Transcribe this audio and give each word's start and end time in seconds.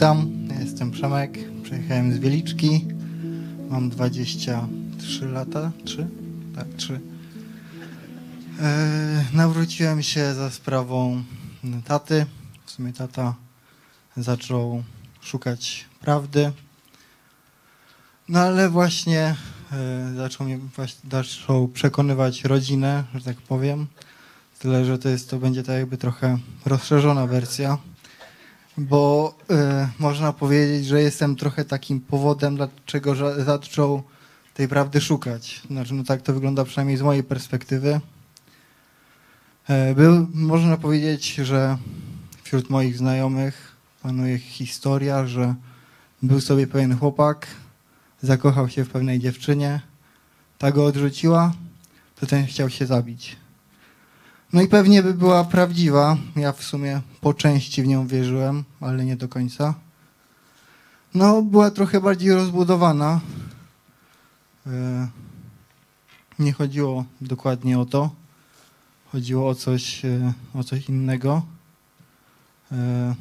Witam, 0.00 0.48
jestem 0.60 0.90
Przemek, 0.90 1.38
przyjechałem 1.62 2.12
z 2.12 2.18
Wieliczki, 2.18 2.86
mam 3.70 3.90
23 3.90 5.26
lata, 5.26 5.72
3? 5.84 6.06
Tak, 6.54 6.66
3. 6.76 7.00
E, 8.60 9.24
nawróciłem 9.32 10.02
się 10.02 10.34
za 10.34 10.50
sprawą 10.50 11.22
taty, 11.84 12.26
w 12.66 12.70
sumie 12.70 12.92
tata 12.92 13.34
zaczął 14.16 14.82
szukać 15.20 15.84
prawdy, 16.00 16.52
no 18.28 18.40
ale 18.40 18.70
właśnie 18.70 19.36
e, 19.72 20.12
zaczął, 20.16 20.46
mnie, 20.46 20.58
zaczął 21.10 21.68
przekonywać 21.68 22.44
rodzinę, 22.44 23.04
że 23.14 23.20
tak 23.20 23.36
powiem, 23.36 23.86
tyle, 24.58 24.84
że 24.84 24.98
to 24.98 25.08
jest, 25.08 25.30
to 25.30 25.38
będzie 25.38 25.62
tak 25.62 25.76
jakby 25.76 25.96
trochę 25.96 26.38
rozszerzona 26.66 27.26
wersja 27.26 27.78
bo 28.80 29.34
y, 29.50 29.54
można 29.98 30.32
powiedzieć, 30.32 30.86
że 30.86 31.02
jestem 31.02 31.36
trochę 31.36 31.64
takim 31.64 32.00
powodem, 32.00 32.56
dlaczego 32.56 33.14
zaczął 33.44 34.02
tej 34.54 34.68
prawdy 34.68 35.00
szukać. 35.00 35.62
Znaczy, 35.70 35.94
no 35.94 36.04
tak 36.04 36.22
to 36.22 36.32
wygląda 36.32 36.64
przynajmniej 36.64 36.96
z 36.96 37.02
mojej 37.02 37.22
perspektywy. 37.22 38.00
E, 39.68 39.94
był, 39.94 40.26
można 40.34 40.76
powiedzieć, 40.76 41.34
że 41.34 41.76
wśród 42.42 42.70
moich 42.70 42.98
znajomych 42.98 43.76
panuje 44.02 44.38
historia, 44.38 45.26
że 45.26 45.54
był 46.22 46.40
sobie 46.40 46.66
pewien 46.66 46.98
chłopak, 46.98 47.46
zakochał 48.22 48.68
się 48.68 48.84
w 48.84 48.90
pewnej 48.90 49.18
dziewczynie, 49.18 49.80
ta 50.58 50.72
go 50.72 50.86
odrzuciła, 50.86 51.52
to 52.20 52.26
ten 52.26 52.46
chciał 52.46 52.70
się 52.70 52.86
zabić. 52.86 53.36
No 54.52 54.62
i 54.62 54.68
pewnie 54.68 55.02
by 55.02 55.14
była 55.14 55.44
prawdziwa. 55.44 56.16
Ja 56.36 56.52
w 56.52 56.62
sumie 56.64 57.00
po 57.20 57.34
części 57.34 57.82
w 57.82 57.86
nią 57.86 58.06
wierzyłem, 58.06 58.64
ale 58.80 59.04
nie 59.04 59.16
do 59.16 59.28
końca. 59.28 59.74
No, 61.14 61.42
była 61.42 61.70
trochę 61.70 62.00
bardziej 62.00 62.34
rozbudowana. 62.34 63.20
E, 64.66 65.08
nie 66.38 66.52
chodziło 66.52 67.04
dokładnie 67.20 67.78
o 67.78 67.84
to. 67.84 68.10
Chodziło 69.12 69.48
o 69.48 69.54
coś, 69.54 70.04
e, 70.04 70.32
o 70.54 70.64
coś 70.64 70.88
innego. 70.88 71.42
E, 72.72 73.14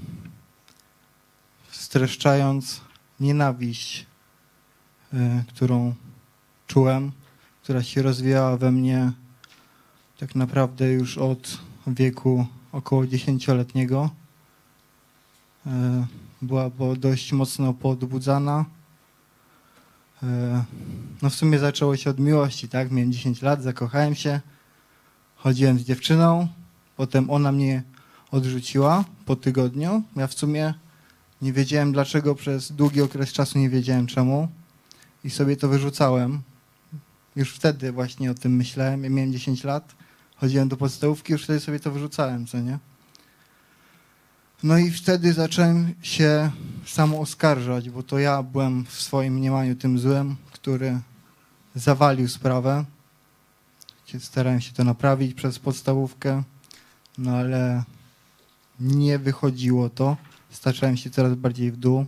streszczając 1.72 2.82
nienawiść, 3.20 4.06
którą 5.48 5.96
czułem, 6.68 7.12
która 7.64 7.84
się 7.84 8.02
rozwijała 8.02 8.58
we 8.58 8.72
mnie 8.72 9.12
tak 10.20 10.36
naprawdę 10.36 10.92
już 10.92 11.18
od 11.18 11.58
wieku 11.88 12.46
około 12.72 13.08
dziesięcioletniego. 13.08 14.10
E, 15.66 16.06
była 16.42 16.72
dość 16.98 17.34
mocno 17.34 17.74
podbudzana. 17.74 18.66
E, 20.24 20.64
no 21.22 21.30
w 21.30 21.36
sumie 21.36 21.60
zaczęło 21.60 21.98
się 21.98 22.10
od 22.10 22.20
miłości, 22.20 22.70
tak? 22.70 22.92
Miałem 22.92 23.12
10 23.12 23.42
lat, 23.42 23.64
zakochałem 23.64 24.16
się, 24.16 24.42
chodziłem 25.36 25.80
z 25.80 25.84
dziewczyną, 25.84 26.48
potem 26.96 27.30
ona 27.30 27.52
mnie 27.52 27.84
odrzuciła 28.32 29.06
po 29.26 29.36
tygodniu. 29.36 30.04
Ja 30.16 30.28
w 30.28 30.34
sumie 30.34 30.74
nie 31.42 31.54
wiedziałem 31.54 31.92
dlaczego, 31.92 32.36
przez 32.36 32.72
długi 32.72 33.02
okres 33.02 33.34
czasu 33.34 33.60
nie 33.60 33.70
wiedziałem 33.70 34.08
czemu 34.08 34.48
i 35.24 35.30
sobie 35.30 35.58
to 35.58 35.68
wyrzucałem. 35.68 36.42
Już 37.36 37.54
wtedy 37.54 37.92
właśnie 37.92 38.32
o 38.32 38.34
tym 38.34 38.56
myślałem, 38.56 39.04
ja 39.04 39.10
miałem 39.10 39.34
10 39.34 39.64
lat 39.64 40.00
chodziłem 40.40 40.70
do 40.70 40.78
podstawówki, 40.78 41.34
już 41.34 41.44
wtedy 41.44 41.60
sobie 41.60 41.80
to 41.80 41.92
wyrzucałem, 41.92 42.48
co 42.48 42.60
nie? 42.60 42.80
No 44.64 44.78
i 44.78 44.92
wtedy 44.92 45.34
zacząłem 45.34 45.94
się 46.02 46.52
samo 46.86 47.20
oskarżać, 47.20 47.90
bo 47.90 48.04
to 48.04 48.20
ja 48.20 48.44
byłem 48.44 48.86
w 48.86 49.02
swoim 49.02 49.34
mniemaniu 49.34 49.76
tym 49.76 50.00
złym, 50.00 50.36
który 50.52 51.00
zawalił 51.76 52.28
sprawę. 52.28 52.86
Starałem 54.20 54.62
się 54.62 54.74
to 54.74 54.84
naprawić 54.84 55.34
przez 55.34 55.60
podstawówkę, 55.60 56.44
no 57.18 57.32
ale 57.32 57.84
nie 58.80 59.20
wychodziło 59.20 59.90
to. 59.90 60.18
Staczałem 60.50 60.98
się 60.98 61.10
coraz 61.10 61.36
bardziej 61.36 61.72
w 61.72 61.78
dół. 61.78 62.06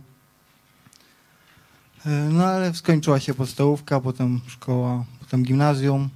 E, 2.06 2.10
no 2.30 2.46
ale 2.46 2.74
skończyła 2.74 3.20
się 3.20 3.34
podstawówka, 3.34 4.00
potem 4.00 4.40
szkoła, 4.46 5.04
potem 5.20 5.42
gimnazjum. 5.42 6.08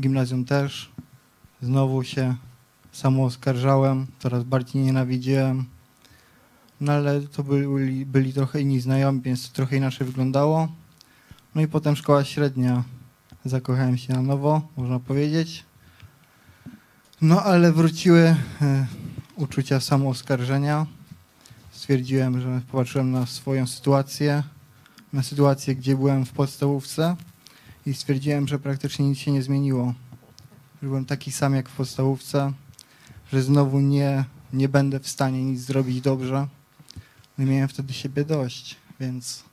Gimnazjum 0.00 0.44
też. 0.44 0.90
Znowu 1.64 2.02
się 2.02 2.34
samo 2.92 3.24
oskarżałem, 3.24 4.06
coraz 4.18 4.44
bardziej 4.44 4.82
nienawidziłem. 4.82 5.64
No 6.80 6.92
ale 6.92 7.20
to 7.20 7.42
byli, 7.42 8.06
byli 8.06 8.32
trochę 8.32 8.60
inni 8.60 8.80
znajomi, 8.80 9.20
więc 9.20 9.52
trochę 9.52 9.76
inaczej 9.76 10.06
wyglądało. 10.06 10.68
No 11.54 11.62
i 11.62 11.68
potem 11.68 11.96
szkoła 11.96 12.24
średnia. 12.24 12.84
Zakochałem 13.44 13.98
się 13.98 14.12
na 14.12 14.22
nowo, 14.22 14.62
można 14.76 15.00
powiedzieć. 15.00 15.64
No 17.20 17.42
ale 17.42 17.72
wróciły 17.72 18.36
e, 18.62 18.86
uczucia 19.36 19.80
samooskarżenia. 19.80 20.86
Stwierdziłem, 21.72 22.40
że 22.40 22.60
popatrzyłem 22.70 23.10
na 23.10 23.26
swoją 23.26 23.66
sytuację, 23.66 24.42
na 25.12 25.22
sytuację, 25.22 25.76
gdzie 25.76 25.96
byłem 25.96 26.26
w 26.26 26.32
podstawówce 26.32 27.16
i 27.86 27.94
stwierdziłem, 27.94 28.48
że 28.48 28.58
praktycznie 28.58 29.08
nic 29.08 29.18
się 29.18 29.32
nie 29.32 29.42
zmieniło 29.42 29.94
że 30.82 30.88
byłem 30.88 31.04
taki 31.04 31.32
sam 31.32 31.54
jak 31.54 31.68
w 31.68 31.76
podstawówce, 31.76 32.52
że 33.32 33.42
znowu 33.42 33.80
nie, 33.80 34.24
nie 34.52 34.68
będę 34.68 35.00
w 35.00 35.08
stanie 35.08 35.44
nic 35.44 35.60
zrobić 35.60 36.00
dobrze. 36.00 36.48
No 37.38 37.46
miałem 37.46 37.68
wtedy 37.68 37.92
siebie 37.92 38.24
dość, 38.24 38.76
więc 39.00 39.44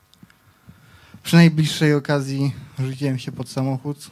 przy 1.24 1.36
najbliższej 1.36 1.94
okazji 1.94 2.54
rzuciłem 2.80 3.20
się 3.20 3.32
pod 3.32 3.50
samochód. 3.50 4.12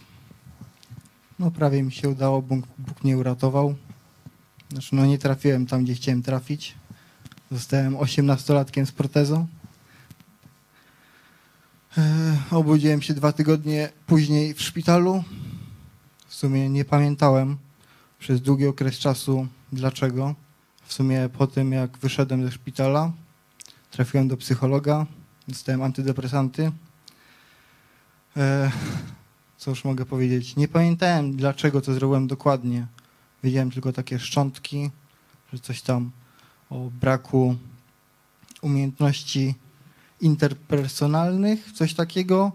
No 1.39 1.51
prawie 1.51 1.83
mi 1.83 1.91
się 1.91 2.09
udało, 2.09 2.41
Bóg, 2.41 2.65
Bóg 2.77 3.03
mnie 3.03 3.17
uratował. 3.17 3.75
Znaczy 4.71 4.95
no 4.95 5.05
nie 5.05 5.17
trafiłem 5.17 5.65
tam, 5.65 5.83
gdzie 5.83 5.95
chciałem 5.95 6.23
trafić. 6.23 6.75
Zostałem 7.51 7.97
osiemnastolatkiem 7.97 8.85
z 8.85 8.91
protezą. 8.91 9.47
E, 11.97 12.37
obudziłem 12.51 13.01
się 13.01 13.13
dwa 13.13 13.31
tygodnie 13.31 13.89
później 14.07 14.53
w 14.53 14.61
szpitalu 14.61 15.23
w 16.29 16.35
sumie 16.35 16.69
nie 16.69 16.85
pamiętałem 16.85 17.57
przez 18.19 18.41
długi 18.41 18.67
okres 18.67 18.99
czasu 18.99 19.47
dlaczego. 19.71 20.35
W 20.83 20.93
sumie 20.93 21.29
po 21.37 21.47
tym, 21.47 21.71
jak 21.71 21.97
wyszedłem 21.97 22.45
ze 22.45 22.51
szpitala, 22.51 23.11
trafiłem 23.91 24.27
do 24.27 24.37
psychologa, 24.37 25.05
dostałem 25.47 25.81
antydepresanty. 25.81 26.71
E, 28.37 28.71
już 29.67 29.85
mogę 29.85 30.05
powiedzieć? 30.05 30.55
Nie 30.55 30.67
pamiętałem, 30.67 31.35
dlaczego 31.35 31.81
to 31.81 31.93
zrobiłem 31.93 32.27
dokładnie. 32.27 32.87
Wiedziałem 33.43 33.71
tylko 33.71 33.93
takie 33.93 34.19
szczątki, 34.19 34.89
że 35.53 35.59
coś 35.59 35.81
tam 35.81 36.11
o 36.69 36.89
braku 37.01 37.55
umiejętności 38.61 39.55
interpersonalnych, 40.21 41.71
coś 41.71 41.93
takiego 41.93 42.51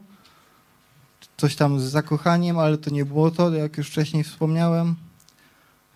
coś 1.37 1.57
tam 1.57 1.81
z 1.81 1.83
zakochaniem, 1.83 2.59
ale 2.59 2.79
to 2.79 2.91
nie 2.91 3.05
było 3.05 3.31
to, 3.31 3.53
jak 3.53 3.79
już 3.79 3.89
wcześniej 3.89 4.25
wspomniałem. 4.25 4.95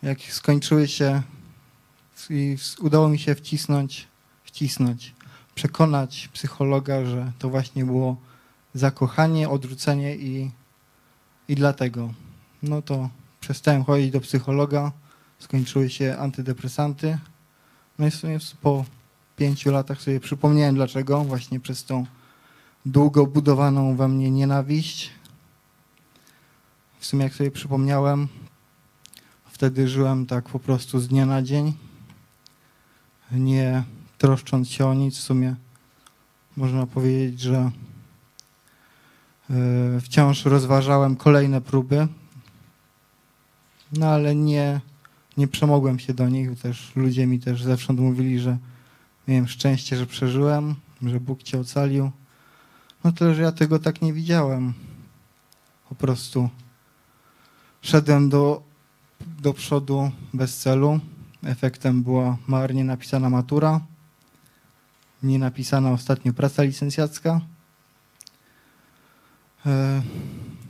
Jak 0.03 0.21
skończyły 0.21 0.89
się 0.89 1.22
i 2.31 2.56
udało 2.81 3.09
mi 3.09 3.19
się 3.19 3.34
wcisnąć, 3.34 4.09
wcisnąć, 4.44 5.15
przekonać 5.55 6.28
psychologa, 6.33 7.05
że 7.05 7.33
to 7.38 7.50
właśnie 7.50 7.84
było 7.84 8.17
zakochanie, 8.75 9.49
odrzucenie 9.49 10.17
i, 10.17 10.50
i 11.49 11.55
dlatego. 11.55 12.12
No 12.62 12.82
to 12.82 13.08
przestałem 13.41 13.85
chodzić 13.85 14.11
do 14.11 14.20
psychologa, 14.20 14.93
skończyły 15.38 15.91
się 15.91 16.17
antydepresanty. 16.19 17.19
No 17.99 18.06
i 18.06 18.11
w 18.11 18.14
sumie 18.14 18.38
po 18.62 18.85
pięciu 19.37 19.70
latach 19.70 20.02
sobie 20.02 20.20
przypomniałem 20.20 20.75
dlaczego, 20.75 21.25
właśnie 21.25 21.61
przez 21.61 21.85
tą 21.85 22.06
długo 22.87 23.26
budowaną 23.26 23.97
we 23.97 24.08
mnie 24.08 24.31
nienawiść, 24.31 25.11
w 26.99 27.06
sumie 27.06 27.25
jak 27.25 27.35
sobie 27.35 27.50
przypomniałem, 27.50 28.29
wtedy 29.45 29.89
żyłem 29.89 30.27
tak 30.27 30.49
po 30.49 30.59
prostu 30.59 31.00
z 31.00 31.09
dnia 31.09 31.27
na 31.27 31.43
dzień, 31.43 31.73
nie 33.33 33.85
troszcząc 34.19 34.69
się 34.69 34.87
o 34.87 34.95
nic. 34.95 35.19
W 35.19 35.23
sumie 35.23 35.56
można 36.56 36.87
powiedzieć, 36.87 37.41
że 37.41 37.71
e, 39.50 40.00
wciąż 40.00 40.45
rozważałem 40.45 41.17
kolejne 41.17 41.61
próby, 41.61 42.09
no 43.93 44.06
ale 44.06 44.35
nie, 44.35 44.81
nie 45.37 45.49
przemogłem 45.49 45.99
się 45.99 46.15
do 46.15 46.29
nich. 46.29 46.61
Też 46.61 46.93
ludzie 46.97 47.27
mi 47.27 47.41
też 47.41 47.62
zewsząd 47.62 48.00
mówili, 48.00 48.41
że 48.41 48.59
miałem 49.29 49.49
szczęście, 49.49 49.97
że 49.97 50.06
przeżyłem, 50.06 50.75
że 51.03 51.21
Bóg 51.21 51.43
cię 51.43 51.61
ocalił. 51.61 52.11
No 53.05 53.12
tyle, 53.12 53.35
że 53.35 53.43
ja 53.43 53.53
tego 53.53 53.79
tak 53.79 54.03
nie 54.03 54.12
widziałem. 54.12 54.75
Po 55.89 55.95
prostu 55.95 56.49
Szedłem 57.82 58.28
do, 58.28 58.62
do 59.42 59.54
przodu 59.54 60.10
bez 60.34 60.58
celu. 60.58 61.00
Efektem 61.44 62.02
była 62.02 62.36
marnie 62.46 62.84
napisana 62.84 63.30
matura. 63.30 63.80
nie 65.22 65.38
napisana 65.38 65.90
ostatnio 65.90 66.32
praca 66.32 66.62
licencjacka. 66.62 67.40
E, 69.66 70.02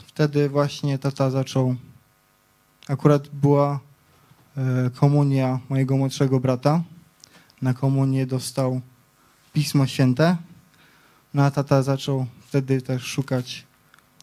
wtedy 0.07 0.49
właśnie 0.49 0.99
tata 0.99 1.31
zaczął, 1.31 1.77
akurat 2.89 3.29
była 3.29 3.81
e, 4.57 4.91
komunia 4.91 5.59
mojego 5.69 5.97
młodszego 5.97 6.41
brata. 6.41 6.83
Na 7.63 7.75
komunię 7.75 8.27
dostał 8.27 8.81
Pismo 9.53 9.87
Święte. 9.87 10.37
No 11.35 11.45
a 11.45 11.51
tata 11.51 11.83
zaczął 11.83 12.27
wtedy 12.41 12.83
też 12.83 13.03
szukać 13.03 13.67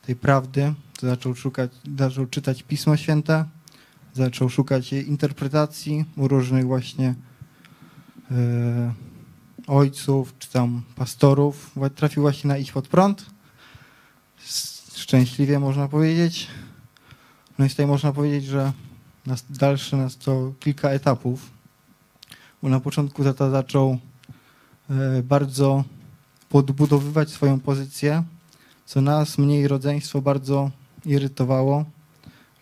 tej 0.02 0.16
prawdy, 0.16 0.74
zaczął, 1.02 1.36
szukać, 1.36 1.72
zaczął 1.98 2.26
czytać 2.26 2.64
Pismo 2.64 2.98
Święte, 2.98 3.46
zaczął 4.14 4.50
szukać 4.50 4.92
jej 4.92 5.08
interpretacji 5.08 6.06
u 6.18 6.28
różnych 6.28 6.66
właśnie 6.66 7.16
e, 8.32 8.94
ojców 9.68 10.34
czy 10.40 10.50
tam 10.50 10.82
pastorów. 10.96 11.76
Trafił 11.96 12.22
właśnie 12.22 12.48
na 12.48 12.58
ich 12.58 12.74
pod 12.74 12.88
prąd. 12.88 13.26
Szczęśliwie 14.96 15.60
można 15.60 15.88
powiedzieć. 15.88 16.48
No 17.60 17.66
i 17.66 17.70
tutaj 17.70 17.88
można 17.88 18.14
powiedzieć, 18.14 18.46
że 18.46 18.72
nas, 19.26 19.46
dalsze 19.50 19.98
nas 19.98 20.18
to 20.18 20.54
kilka 20.60 20.90
etapów. 20.90 21.52
Bo 22.62 22.70
na 22.70 22.80
początku 22.80 23.24
tata 23.24 23.50
zaczął 23.50 23.98
e, 24.90 25.24
bardzo 25.24 25.84
podbudowywać 26.50 27.30
swoją 27.30 27.60
pozycję, 27.60 28.24
co 28.86 29.02
nas, 29.02 29.38
mniej 29.38 29.68
rodzeństwo, 29.68 30.22
bardzo 30.22 30.72
irytowało, 31.06 31.86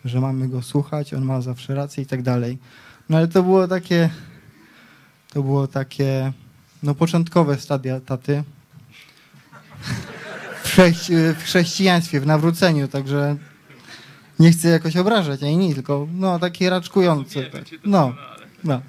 że 0.04 0.20
mamy 0.20 0.48
go 0.48 0.62
słuchać, 0.62 1.14
on 1.14 1.24
ma 1.24 1.40
zawsze 1.40 1.74
rację 1.74 2.02
i 2.02 2.06
tak 2.06 2.22
dalej. 2.22 2.58
No 3.08 3.16
ale 3.16 3.28
to 3.28 3.42
było 3.42 3.68
takie, 3.68 4.10
to 5.32 5.42
było 5.42 5.66
takie, 5.66 6.32
no 6.82 6.94
początkowe 6.94 7.58
stadia 7.58 8.00
taty 8.00 8.42
w, 10.62 10.68
chrześci 10.68 11.12
w 11.38 11.42
chrześcijaństwie, 11.42 12.20
w 12.20 12.26
nawróceniu, 12.26 12.88
także 12.88 13.36
nie 14.38 14.50
chcę 14.50 14.68
jakoś 14.68 14.96
obrażać, 14.96 15.42
ani 15.42 15.56
nic, 15.56 15.74
tylko 15.74 16.08
no 16.12 16.38
takie 16.38 16.70
raczkujące. 16.70 17.42
Tak. 17.42 17.64
No, 17.84 18.14
no. 18.64 18.80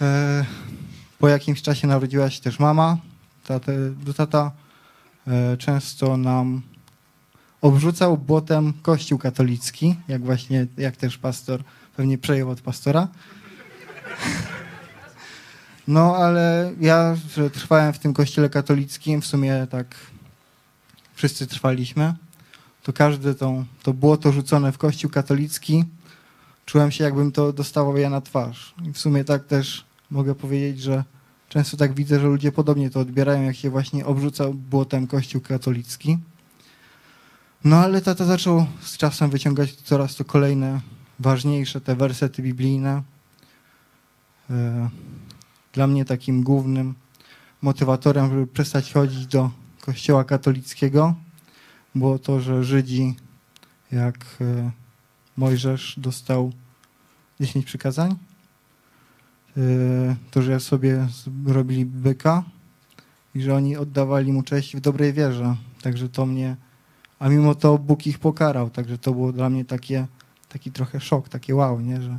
E, 0.00 0.44
po 1.18 1.28
jakimś 1.28 1.62
czasie 1.62 1.86
narodziła 1.86 2.30
się 2.30 2.40
też 2.40 2.58
mama, 2.58 2.96
tatę, 3.44 3.90
do 3.90 4.14
tata 4.14 4.52
e, 5.26 5.56
często 5.56 6.16
nam 6.16 6.62
obrzucał 7.62 8.16
błotem 8.16 8.72
kościół 8.82 9.18
katolicki, 9.18 9.96
jak 10.08 10.24
właśnie, 10.24 10.66
jak 10.76 10.96
też 10.96 11.18
pastor 11.18 11.62
pewnie 11.96 12.18
przejął 12.18 12.50
od 12.50 12.60
pastora. 12.60 13.08
No, 15.88 16.16
ale 16.16 16.72
ja, 16.80 17.16
trwałem 17.52 17.92
w 17.92 17.98
tym 17.98 18.14
kościele 18.14 18.48
katolickim, 18.48 19.20
w 19.20 19.26
sumie 19.26 19.66
tak 19.70 19.96
wszyscy 21.14 21.46
trwaliśmy, 21.46 22.14
to 22.82 22.92
każde 22.92 23.34
to, 23.34 23.64
to 23.82 23.92
błoto 23.92 24.32
rzucone 24.32 24.72
w 24.72 24.78
kościół 24.78 25.10
katolicki, 25.10 25.84
czułem 26.66 26.90
się 26.90 27.04
jakbym 27.04 27.32
to 27.32 27.52
dostawał 27.52 27.96
ja 27.96 28.10
na 28.10 28.20
twarz. 28.20 28.74
I 28.88 28.92
w 28.92 28.98
sumie 28.98 29.24
tak 29.24 29.44
też 29.44 29.84
mogę 30.10 30.34
powiedzieć, 30.34 30.80
że 30.80 31.04
często 31.48 31.76
tak 31.76 31.94
widzę, 31.94 32.20
że 32.20 32.26
ludzie 32.26 32.52
podobnie 32.52 32.90
to 32.90 33.00
odbierają, 33.00 33.42
jak 33.42 33.56
się 33.56 33.70
właśnie 33.70 34.06
obrzucał 34.06 34.54
błotem 34.54 35.06
kościół 35.06 35.40
katolicki. 35.40 36.18
No 37.64 37.76
ale 37.76 38.00
tata 38.00 38.24
zaczął 38.24 38.66
z 38.80 38.96
czasem 38.96 39.30
wyciągać 39.30 39.72
coraz 39.72 40.16
to 40.16 40.24
kolejne 40.24 40.80
ważniejsze 41.18 41.80
te 41.80 41.96
wersety 41.96 42.42
biblijne. 42.42 43.02
E, 44.50 44.88
dla 45.72 45.86
mnie 45.86 46.04
takim 46.04 46.42
głównym 46.42 46.94
motywatorem, 47.62 48.30
żeby 48.30 48.46
przestać 48.46 48.92
chodzić 48.92 49.26
do 49.26 49.50
kościoła 49.80 50.24
katolickiego, 50.24 51.14
było 51.94 52.18
to, 52.18 52.40
że 52.40 52.64
Żydzi, 52.64 53.16
jak 53.92 54.24
e, 54.40 54.70
Mojżesz 55.36 55.94
dostał 55.96 56.52
10 57.40 57.66
przykazań, 57.66 58.16
e, 59.56 60.16
to, 60.30 60.42
że 60.42 60.60
sobie 60.60 61.08
robili 61.46 61.86
byka 61.86 62.42
i 63.34 63.42
że 63.42 63.54
oni 63.54 63.76
oddawali 63.76 64.32
mu 64.32 64.42
cześć 64.42 64.76
w 64.76 64.80
dobrej 64.80 65.12
wierze. 65.12 65.56
Także 65.82 66.08
to 66.08 66.26
mnie, 66.26 66.56
a 67.22 67.28
mimo 67.28 67.54
to 67.54 67.78
Bóg 67.78 68.06
ich 68.06 68.18
pokarał, 68.18 68.70
także 68.70 68.98
to 68.98 69.12
było 69.12 69.32
dla 69.32 69.50
mnie 69.50 69.64
takie, 69.64 70.06
taki 70.48 70.72
trochę 70.72 71.00
szok, 71.00 71.28
takie 71.28 71.54
wow, 71.54 71.80
nie? 71.80 72.02
Że, 72.02 72.18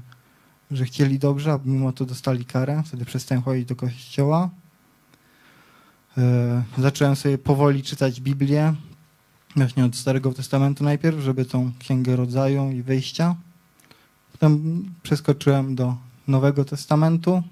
że 0.72 0.86
chcieli 0.86 1.20
dobrze, 1.20 1.54
a 1.54 1.60
mimo 1.66 1.92
to 1.92 2.06
dostali 2.06 2.46
karę. 2.46 2.84
Wtedy 2.86 3.06
przestałem 3.06 3.44
chodzić 3.44 3.66
do 3.66 3.76
kościoła. 3.76 4.50
E, 6.18 6.64
zacząłem 6.78 7.16
sobie 7.16 7.38
powoli 7.38 7.84
czytać 7.84 8.22
Biblię, 8.22 8.74
właśnie 9.56 9.86
od 9.86 9.96
Starego 9.96 10.34
Testamentu 10.34 10.84
najpierw, 10.84 11.20
żeby 11.20 11.46
tą 11.46 11.72
Księgę 11.80 12.16
Rodzaju 12.16 12.72
i 12.72 12.82
Wyjścia. 12.82 13.36
Potem 14.32 14.84
przeskoczyłem 15.04 15.76
do 15.76 15.96
Nowego 16.28 16.66
Testamentu. 16.66 17.44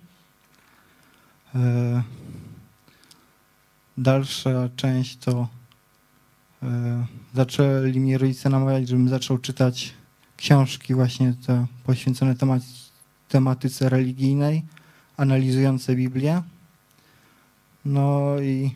E, 1.55 2.03
dalsza 3.97 4.69
część 4.75 5.17
to 5.17 5.47
zaczęli 7.33 7.99
mi 7.99 8.17
rodzice 8.17 8.49
namawiać, 8.49 8.87
żebym 8.87 9.09
zaczął 9.09 9.37
czytać 9.37 9.93
książki 10.37 10.95
właśnie 10.95 11.33
te 11.47 11.65
poświęcone 11.83 12.35
tematyce 13.27 13.89
religijnej, 13.89 14.63
analizujące 15.17 15.95
Biblię. 15.95 16.41
No 17.85 18.39
i 18.39 18.75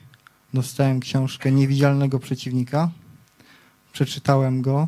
dostałem 0.53 0.99
książkę 0.99 1.51
Niewidzialnego 1.51 2.19
Przeciwnika. 2.19 2.89
Przeczytałem 3.93 4.61
go. 4.61 4.87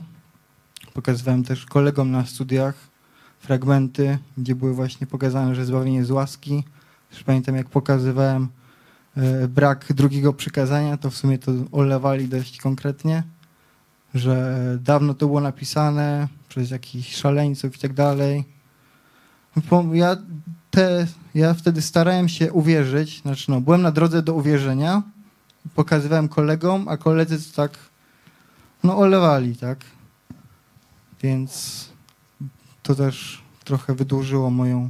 Pokazywałem 0.93 1.43
też 1.43 1.65
kolegom 1.65 2.11
na 2.11 2.25
studiach 2.25 2.75
fragmenty, 3.39 4.17
gdzie 4.37 4.55
były 4.55 4.73
właśnie 4.73 5.07
pokazane, 5.07 5.55
że 5.55 5.65
zbawienie 5.65 6.05
z 6.05 6.11
łaski. 6.11 6.63
Też 7.09 7.23
pamiętam, 7.23 7.55
jak 7.55 7.69
pokazywałem 7.69 8.43
e, 8.43 8.47
brak 9.49 9.93
drugiego 9.93 10.33
przykazania, 10.33 10.97
to 10.97 11.09
w 11.09 11.15
sumie 11.15 11.39
to 11.39 11.51
olewali 11.71 12.27
dość 12.27 12.61
konkretnie, 12.61 13.23
że 14.15 14.57
dawno 14.81 15.13
to 15.13 15.25
było 15.25 15.41
napisane 15.41 16.27
przez 16.49 16.71
jakichś 16.71 17.15
szaleńców 17.15 17.75
i 17.75 17.79
tak 17.79 17.93
dalej. 17.93 18.45
Ja 19.93 20.17
te, 20.71 21.07
ja 21.35 21.53
wtedy 21.53 21.81
starałem 21.81 22.29
się 22.29 22.53
uwierzyć, 22.53 23.21
znaczy 23.21 23.51
no, 23.51 23.61
byłem 23.61 23.81
na 23.81 23.91
drodze 23.91 24.21
do 24.21 24.33
uwierzenia, 24.33 25.03
pokazywałem 25.75 26.27
kolegom, 26.27 26.87
a 26.87 26.97
koledzy 26.97 27.53
tak, 27.53 27.71
no 28.83 28.97
olewali, 28.97 29.55
tak. 29.55 29.79
Więc 31.23 31.85
to 32.83 32.95
też 32.95 33.41
trochę 33.63 33.95
wydłużyło 33.95 34.49
moją 34.49 34.89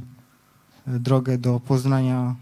e, 0.86 0.98
drogę 0.98 1.38
do 1.38 1.60
poznania, 1.60 2.34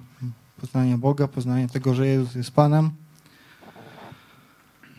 poznania 0.60 0.98
Boga, 0.98 1.28
poznania 1.28 1.68
tego, 1.68 1.94
że 1.94 2.06
Jezus 2.06 2.34
jest 2.34 2.50
Panem. 2.50 2.90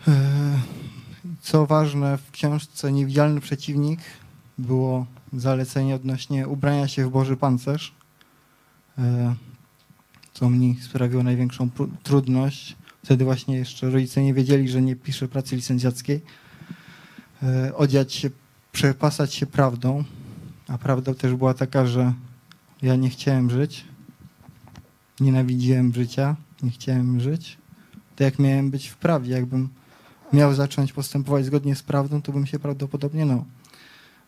E, 0.07 0.59
co 1.41 1.65
ważne, 1.65 2.17
w 2.17 2.31
książce 2.31 2.91
Niewidzialny 2.91 3.41
Przeciwnik 3.41 3.99
było 4.57 5.05
zalecenie 5.33 5.95
odnośnie 5.95 6.47
ubrania 6.47 6.87
się 6.87 7.05
w 7.05 7.09
Boży 7.09 7.37
Pancerz. 7.37 7.93
E, 8.97 9.35
co 10.33 10.49
mi 10.49 10.77
sprawiło 10.81 11.23
największą 11.23 11.69
trudność. 12.03 12.75
Wtedy 13.05 13.25
właśnie 13.25 13.55
jeszcze 13.55 13.89
rodzice 13.89 14.23
nie 14.23 14.33
wiedzieli, 14.33 14.69
że 14.69 14.81
nie 14.81 14.95
piszę 14.95 15.27
pracy 15.27 15.55
licencjackiej. 15.55 16.21
E, 17.43 17.75
odziać 17.75 18.13
się, 18.13 18.29
przepasać 18.71 19.33
się 19.33 19.45
prawdą, 19.45 20.03
a 20.67 20.77
prawda 20.77 21.13
też 21.13 21.35
była 21.35 21.53
taka, 21.53 21.85
że 21.85 22.13
ja 22.81 22.95
nie 22.95 23.09
chciałem 23.09 23.49
żyć, 23.49 23.85
nienawidziłem 25.19 25.93
życia, 25.93 26.35
nie 26.63 26.71
chciałem 26.71 27.21
żyć. 27.21 27.57
To 28.15 28.23
jak 28.23 28.39
miałem 28.39 28.71
być 28.71 28.87
w 28.87 28.97
prawdzie, 28.97 29.31
jakbym 29.31 29.69
miał 30.33 30.53
zacząć 30.53 30.93
postępować 30.93 31.45
zgodnie 31.45 31.75
z 31.75 31.83
prawdą, 31.83 32.21
to 32.21 32.31
bym 32.31 32.45
się 32.45 32.59
prawdopodobnie, 32.59 33.25
no, 33.25 33.45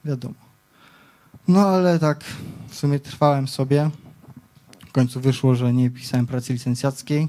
wiadomo. 0.05 0.36
No 1.48 1.67
ale 1.67 2.00
tak 2.00 2.24
w 2.67 2.75
sumie 2.75 3.00
trwałem 3.00 3.48
sobie. 3.48 3.89
W 4.88 4.91
końcu 4.91 5.22
wyszło, 5.22 5.55
że 5.55 5.74
nie 5.74 5.89
pisałem 5.89 6.27
pracy 6.27 6.53
licencjackiej. 6.53 7.27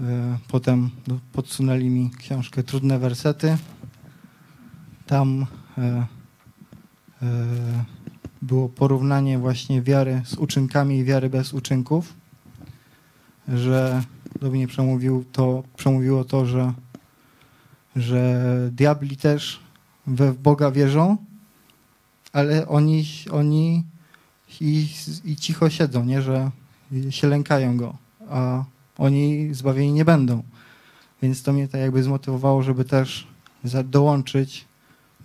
E, 0.00 0.38
potem 0.48 0.90
podsunęli 1.32 1.90
mi 1.90 2.10
książkę 2.10 2.62
Trudne 2.62 2.98
wersety. 2.98 3.56
Tam 5.06 5.46
e, 5.78 6.06
e, 7.22 7.84
było 8.44 8.68
porównanie 8.68 9.38
właśnie 9.38 9.82
wiary 9.82 10.22
z 10.24 10.34
uczynkami 10.34 10.98
i 10.98 11.04
wiary 11.04 11.30
bez 11.30 11.52
uczynków, 11.52 12.14
że 13.48 14.02
do 14.40 14.50
mnie 14.50 14.66
przemówił 14.66 15.24
to, 15.32 15.62
przemówiło 15.76 16.24
to, 16.24 16.46
że, 16.46 16.72
że 17.96 18.50
diabli 18.72 19.16
też 19.16 19.60
we 20.06 20.32
Boga 20.32 20.70
wierzą, 20.70 21.16
ale 22.32 22.68
oni, 22.68 23.04
oni 23.30 23.84
i, 24.60 24.88
i 25.24 25.36
cicho 25.36 25.70
siedzą, 25.70 26.04
nie, 26.04 26.22
że 26.22 26.50
się 27.10 27.28
lękają 27.28 27.76
go. 27.76 27.96
a 28.30 28.64
oni 28.98 29.54
zbawieni 29.54 29.92
nie 29.92 30.04
będą. 30.04 30.42
Więc 31.22 31.42
to 31.42 31.52
mnie 31.52 31.68
tak 31.68 31.80
jakby 31.80 32.02
zmotywowało, 32.02 32.62
żeby 32.62 32.84
też 32.84 33.26
dołączyć 33.84 34.64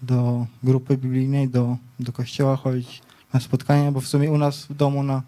do 0.01 0.45
grupy 0.63 0.97
biblijnej, 0.97 1.49
do, 1.49 1.77
do 1.99 2.11
kościoła, 2.11 2.55
chodzić 2.55 3.01
na 3.33 3.39
spotkania, 3.39 3.91
bo 3.91 4.01
w 4.01 4.07
sumie 4.07 4.31
u 4.31 4.37
nas 4.37 4.65
w 4.65 4.73
domu 4.73 5.03
na 5.03 5.21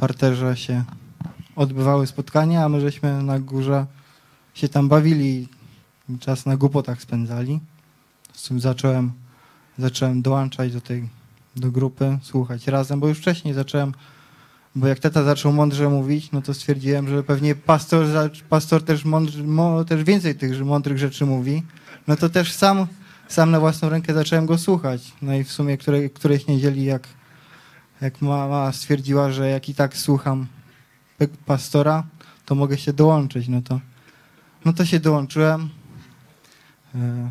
parterze 0.00 0.56
się 0.56 0.84
odbywały 1.56 2.06
spotkania, 2.06 2.64
a 2.64 2.68
my 2.68 2.80
żeśmy 2.80 3.22
na 3.22 3.38
górze 3.38 3.86
się 4.54 4.68
tam 4.68 4.88
bawili 4.88 5.48
i 6.08 6.18
czas 6.18 6.46
na 6.46 6.56
głupotach 6.56 7.02
spędzali. 7.02 7.60
Z 8.32 8.48
tym 8.48 8.60
zacząłem, 8.60 9.12
zacząłem 9.78 10.22
dołączać 10.22 10.72
do 10.72 10.80
tej 10.80 11.08
do 11.56 11.70
grupy, 11.70 12.18
słuchać 12.22 12.66
razem, 12.66 13.00
bo 13.00 13.08
już 13.08 13.18
wcześniej 13.18 13.54
zacząłem, 13.54 13.92
bo 14.74 14.86
jak 14.86 14.98
tata 14.98 15.24
zaczął 15.24 15.52
mądrze 15.52 15.88
mówić, 15.88 16.32
no 16.32 16.42
to 16.42 16.54
stwierdziłem, 16.54 17.08
że 17.08 17.22
pewnie 17.22 17.54
pastor, 17.54 18.06
pastor 18.48 18.82
też, 18.82 19.04
mądrze, 19.04 19.44
też 19.88 20.04
więcej 20.04 20.34
tych 20.34 20.64
mądrych 20.64 20.98
rzeczy 20.98 21.26
mówi, 21.26 21.62
no 22.08 22.16
to 22.16 22.28
też 22.28 22.52
sam, 22.52 22.86
sam 23.30 23.50
na 23.50 23.60
własną 23.60 23.88
rękę 23.88 24.14
zacząłem 24.14 24.46
go 24.46 24.58
słuchać. 24.58 25.12
No 25.22 25.34
i 25.34 25.44
w 25.44 25.52
sumie 25.52 25.78
której, 25.78 26.10
którejś 26.10 26.46
niedzieli, 26.46 26.84
jak, 26.84 27.08
jak 28.00 28.22
mama 28.22 28.72
stwierdziła, 28.72 29.32
że 29.32 29.48
jak 29.48 29.68
i 29.68 29.74
tak 29.74 29.96
słucham 29.96 30.46
pastora, 31.46 32.06
to 32.44 32.54
mogę 32.54 32.78
się 32.78 32.92
dołączyć, 32.92 33.48
no 33.48 33.62
to, 33.62 33.80
no 34.64 34.72
to 34.72 34.84
się 34.84 35.00
dołączyłem. 35.00 35.70
E, 36.94 37.30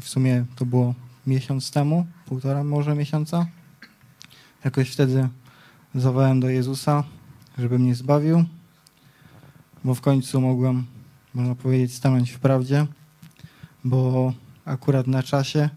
W 0.00 0.08
sumie 0.08 0.44
to 0.56 0.66
było 0.66 0.94
miesiąc 1.26 1.70
temu, 1.70 2.06
półtora 2.26 2.64
może 2.64 2.94
miesiąca. 2.94 3.46
Jakoś 4.64 4.90
wtedy 4.90 5.28
zawołałem 5.94 6.40
do 6.40 6.48
Jezusa, 6.48 7.04
żeby 7.58 7.78
mnie 7.78 7.94
zbawił, 7.94 8.44
bo 9.84 9.94
w 9.94 10.00
końcu 10.00 10.40
mogłem, 10.40 10.86
można 11.34 11.54
powiedzieć, 11.54 11.94
stanąć 11.94 12.30
w 12.30 12.38
prawdzie, 12.38 12.86
bo 13.84 14.32
akurat 14.64 15.06
na 15.06 15.22
czasie 15.22 15.68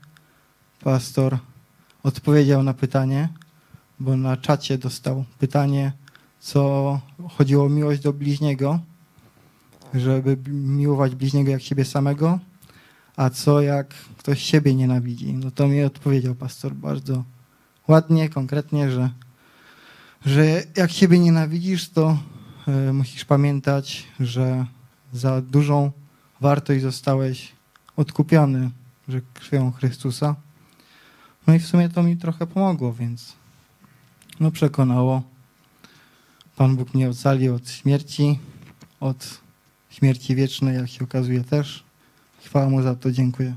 pastor 0.84 1.38
odpowiedział 2.04 2.64
na 2.64 2.74
pytanie, 2.74 3.30
bo 4.00 4.18
na 4.18 4.38
czacie 4.38 4.78
dostał 4.78 5.26
pytanie, 5.40 5.92
co 6.40 7.02
chodziło 7.38 7.66
o 7.66 7.70
miłość 7.70 8.02
do 8.02 8.14
bliźniego, 8.14 8.80
żeby 9.94 10.38
miłować 10.52 11.16
bliźniego 11.16 11.52
jak 11.52 11.62
siebie 11.62 11.86
samego, 11.86 12.40
a 13.16 13.30
co 13.30 13.62
jak 13.62 13.94
ktoś 14.18 14.42
siebie 14.42 14.76
nienawidzi. 14.76 15.34
No 15.34 15.52
to 15.52 15.68
mi 15.68 15.84
odpowiedział 15.84 16.36
pastor 16.36 16.74
bardzo 16.74 17.24
ładnie, 17.88 18.30
konkretnie, 18.30 18.92
że, 18.92 19.10
że 20.26 20.64
jak 20.76 20.92
siebie 20.92 21.20
nienawidzisz, 21.20 21.90
to 21.90 22.18
e, 22.68 22.94
musisz 22.94 23.26
pamiętać, 23.26 24.08
że 24.20 24.66
za 25.14 25.42
dużą 25.42 25.92
wartość 26.42 26.82
zostałeś 26.82 27.57
odkupiony, 27.98 28.70
że 29.08 29.22
krwią 29.34 29.72
Chrystusa. 29.72 30.36
No 31.48 31.54
i 31.54 31.60
w 31.60 31.68
sumie 31.68 31.90
to 31.90 32.04
mi 32.04 32.18
trochę 32.18 32.48
pomogło, 32.48 32.94
więc 32.94 33.34
no 34.40 34.52
przekonało. 34.52 35.22
Pan 36.56 36.76
Bóg 36.76 36.94
mnie 36.94 37.10
ocalił 37.10 37.56
od 37.56 37.70
śmierci, 37.70 38.40
od 39.00 39.42
śmierci 39.90 40.36
wiecznej, 40.36 40.76
jak 40.76 40.90
się 40.90 41.04
okazuje 41.04 41.44
też. 41.44 41.84
Chwała 42.46 42.70
mu 42.70 42.82
za 42.82 42.96
to, 42.96 43.12
dziękuję. 43.12 43.56